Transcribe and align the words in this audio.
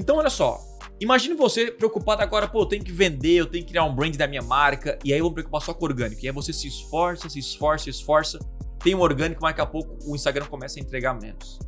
Então, 0.00 0.16
olha 0.16 0.30
só. 0.30 0.58
Imagine 0.98 1.34
você 1.34 1.70
preocupado 1.70 2.22
agora, 2.22 2.48
pô, 2.48 2.62
eu 2.62 2.66
tenho 2.66 2.82
que 2.82 2.90
vender, 2.90 3.34
eu 3.34 3.46
tenho 3.46 3.64
que 3.64 3.70
criar 3.70 3.84
um 3.84 3.94
brand 3.94 4.16
da 4.16 4.26
minha 4.26 4.40
marca, 4.40 4.98
e 5.04 5.12
aí 5.12 5.18
eu 5.18 5.24
vou 5.24 5.30
me 5.30 5.34
preocupar 5.34 5.60
só 5.60 5.74
com 5.74 5.84
orgânico. 5.84 6.24
E 6.24 6.28
aí 6.28 6.32
você 6.32 6.54
se 6.54 6.66
esforça, 6.66 7.28
se 7.28 7.38
esforça, 7.38 7.84
se 7.84 7.90
esforça, 7.90 8.38
tem 8.82 8.94
um 8.94 9.00
orgânico, 9.00 9.42
mas 9.42 9.50
daqui 9.50 9.60
a 9.60 9.66
pouco 9.66 9.98
o 10.10 10.16
Instagram 10.16 10.46
começa 10.46 10.78
a 10.78 10.82
entregar 10.82 11.12
menos. 11.20 11.58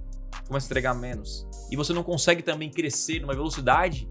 Começa 0.48 0.66
a 0.66 0.68
entregar 0.68 0.94
menos. 0.94 1.46
E 1.70 1.76
você 1.76 1.92
não 1.92 2.02
consegue 2.02 2.42
também 2.42 2.70
crescer 2.70 3.20
numa 3.20 3.34
velocidade 3.34 4.08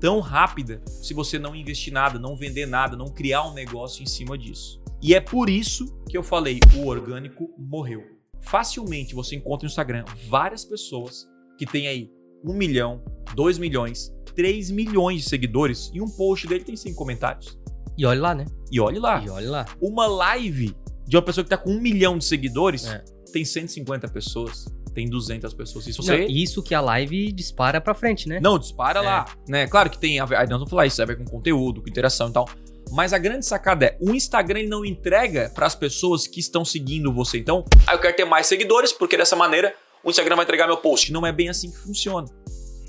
tão 0.00 0.20
rápida 0.20 0.80
se 0.86 1.12
você 1.12 1.40
não 1.40 1.56
investir 1.56 1.92
nada, 1.92 2.20
não 2.20 2.36
vender 2.36 2.66
nada, 2.66 2.96
não 2.96 3.06
criar 3.06 3.42
um 3.48 3.52
negócio 3.52 4.00
em 4.00 4.06
cima 4.06 4.38
disso. 4.38 4.80
E 5.02 5.12
é 5.12 5.20
por 5.20 5.50
isso 5.50 5.96
que 6.08 6.16
eu 6.16 6.22
falei, 6.22 6.60
o 6.76 6.86
orgânico 6.86 7.52
morreu. 7.58 8.02
Facilmente 8.40 9.14
você 9.14 9.34
encontra 9.34 9.66
no 9.66 9.70
Instagram 9.70 10.04
várias 10.28 10.64
pessoas 10.64 11.28
que 11.58 11.66
têm 11.66 11.88
aí 11.88 12.15
um 12.44 12.52
milhão, 12.54 13.02
dois 13.34 13.58
milhões, 13.58 14.12
3 14.36 14.70
milhões 14.70 15.22
de 15.22 15.28
seguidores 15.30 15.90
e 15.92 16.00
um 16.00 16.08
post 16.08 16.46
dele 16.46 16.62
tem 16.62 16.76
5 16.76 16.94
comentários. 16.94 17.58
E 17.96 18.04
olhe 18.04 18.20
lá, 18.20 18.34
né? 18.34 18.44
E 18.70 18.78
olhe 18.78 18.98
lá. 18.98 19.22
E 19.24 19.30
olhe 19.30 19.46
lá. 19.46 19.64
Uma 19.80 20.06
live 20.06 20.76
de 21.08 21.16
uma 21.16 21.22
pessoa 21.22 21.42
que 21.42 21.48
tá 21.48 21.56
com 21.56 21.70
um 21.70 21.80
milhão 21.80 22.18
de 22.18 22.24
seguidores 22.26 22.86
é. 22.86 23.02
tem 23.32 23.44
150 23.44 24.06
pessoas. 24.08 24.66
Tem 24.94 25.08
200 25.08 25.52
pessoas. 25.54 25.86
Isso, 25.86 26.02
você... 26.02 26.18
Não, 26.18 26.26
isso 26.26 26.62
que 26.62 26.74
a 26.74 26.80
live 26.80 27.32
dispara 27.32 27.80
pra 27.80 27.94
frente, 27.94 28.28
né? 28.28 28.38
Não, 28.40 28.58
dispara 28.58 29.00
é. 29.00 29.02
lá. 29.02 29.24
Né? 29.48 29.66
Claro 29.66 29.90
que 29.90 29.98
tem. 29.98 30.20
Aí 30.20 30.28
nós 30.28 30.48
vamos 30.48 30.70
falar 30.70 30.86
isso, 30.86 31.02
a 31.02 31.04
ver 31.04 31.16
com 31.16 31.24
conteúdo, 31.24 31.82
com 31.82 31.88
interação 31.88 32.28
e 32.28 32.32
tal. 32.32 32.46
Mas 32.92 33.12
a 33.12 33.18
grande 33.18 33.44
sacada 33.44 33.86
é, 33.86 33.98
o 34.00 34.14
Instagram 34.14 34.60
ele 34.60 34.68
não 34.68 34.84
entrega 34.84 35.50
para 35.54 35.66
as 35.66 35.74
pessoas 35.74 36.26
que 36.26 36.40
estão 36.40 36.64
seguindo 36.64 37.12
você. 37.12 37.38
Então, 37.38 37.64
ah, 37.86 37.94
eu 37.94 37.98
quero 37.98 38.16
ter 38.16 38.24
mais 38.24 38.46
seguidores, 38.46 38.92
porque 38.92 39.16
dessa 39.16 39.34
maneira 39.34 39.74
o 40.06 40.10
Instagram 40.10 40.36
vai 40.36 40.44
entregar 40.44 40.68
meu 40.68 40.76
post. 40.76 41.12
Não 41.12 41.26
é 41.26 41.32
bem 41.32 41.48
assim 41.48 41.68
que 41.68 41.78
funciona. 41.78 42.28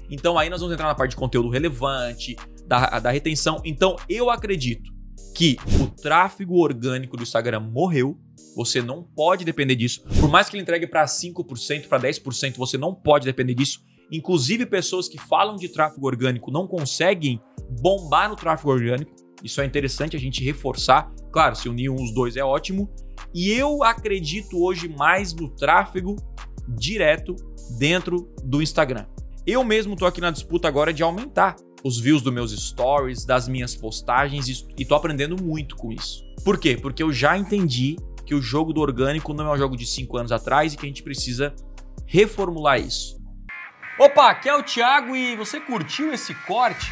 Então 0.08 0.38
aí 0.38 0.52
nós 0.52 0.62
vamos 0.62 0.74
entrar 0.74 0.88
na 0.88 0.94
parte 0.94 1.12
de 1.12 1.18
conteúdo 1.18 1.50
relevante, 1.50 2.36
da, 2.68 3.00
da 3.00 3.10
retenção. 3.10 3.60
Então 3.66 3.96
eu 4.08 4.30
acredito 4.30 4.92
que 5.34 5.58
o 5.82 5.88
tráfego 5.88 6.60
orgânico 6.60 7.18
do 7.18 7.24
Instagram 7.24 7.60
morreu. 7.60 8.16
Você 8.56 8.84
não 8.84 9.04
pode 9.04 9.44
depender 9.44 9.76
disso. 9.76 10.04
Por 10.20 10.30
mais 10.30 10.48
que 10.48 10.56
ele 10.56 10.62
entregue 10.62 10.86
para 10.86 11.06
5%, 11.06 11.88
para 11.88 12.00
10%, 12.00 12.56
você 12.56 12.78
não 12.78 12.94
pode 12.94 13.26
depender 13.26 13.56
disso. 13.56 13.80
Inclusive, 14.12 14.66
pessoas 14.66 15.08
que 15.08 15.18
falam 15.18 15.56
de 15.56 15.70
tráfego 15.70 16.06
orgânico 16.06 16.52
não 16.52 16.68
conseguem 16.68 17.42
bombar 17.82 18.30
no 18.30 18.36
tráfego 18.36 18.72
orgânico. 18.72 19.12
Isso 19.44 19.60
é 19.60 19.66
interessante 19.66 20.16
a 20.16 20.20
gente 20.20 20.44
reforçar. 20.44 21.12
Claro, 21.32 21.56
se 21.56 21.68
unir 21.68 21.90
uns 21.90 22.14
dois 22.14 22.36
é 22.36 22.44
ótimo. 22.44 22.90
E 23.34 23.52
eu 23.52 23.84
acredito 23.84 24.64
hoje 24.64 24.88
mais 24.88 25.34
no 25.34 25.50
tráfego 25.50 26.16
direto 26.68 27.36
dentro 27.78 28.30
do 28.44 28.62
Instagram. 28.62 29.06
Eu 29.46 29.64
mesmo 29.64 29.96
tô 29.96 30.06
aqui 30.06 30.20
na 30.20 30.32
disputa 30.32 30.68
agora 30.68 30.94
de 30.94 31.04
aumentar 31.04 31.56
os 31.84 32.00
views 32.00 32.22
dos 32.22 32.34
meus 32.34 32.52
stories, 32.52 33.26
das 33.26 33.48
minhas 33.48 33.76
postagens 33.76 34.66
e 34.78 34.86
tô 34.86 34.96
aprendendo 34.96 35.42
muito 35.42 35.76
com 35.76 35.92
isso. 35.92 36.22
Por 36.44 36.60
quê? 36.60 36.78
Porque 36.80 37.02
eu 37.02 37.14
já 37.14 37.38
entendi 37.38 37.96
que 38.26 38.36
o 38.36 38.42
jogo 38.42 38.74
do 38.74 38.82
orgânico 38.82 39.34
não 39.34 39.48
é 39.48 39.54
um 39.54 39.58
jogo 39.58 39.78
de 39.78 39.86
5 39.86 40.18
anos 40.18 40.32
atrás 40.32 40.74
e 40.74 40.78
que 40.78 40.86
a 40.86 40.90
gente 40.90 41.02
precisa 41.02 41.56
reformular 42.06 42.80
isso. 42.80 43.18
Opa, 44.00 44.30
aqui 44.30 44.50
é 44.50 44.56
o 44.56 44.62
Thiago 44.62 45.16
e 45.16 45.36
você 45.36 45.60
curtiu 45.60 46.14
esse 46.14 46.34
corte? 46.46 46.92